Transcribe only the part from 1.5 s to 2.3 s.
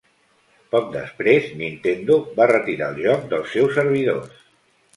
Nintendo